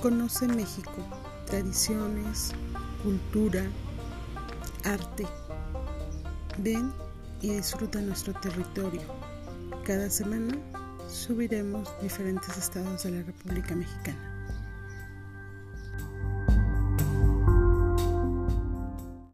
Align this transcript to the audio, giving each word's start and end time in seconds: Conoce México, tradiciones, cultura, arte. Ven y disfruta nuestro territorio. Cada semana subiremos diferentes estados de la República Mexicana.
Conoce 0.00 0.48
México, 0.48 0.94
tradiciones, 1.44 2.52
cultura, 3.02 3.62
arte. 4.84 5.26
Ven 6.56 6.90
y 7.42 7.50
disfruta 7.50 8.00
nuestro 8.00 8.32
territorio. 8.40 9.02
Cada 9.84 10.08
semana 10.08 10.56
subiremos 11.06 11.86
diferentes 12.00 12.56
estados 12.56 13.02
de 13.02 13.10
la 13.10 13.22
República 13.24 13.74
Mexicana. 13.74 14.58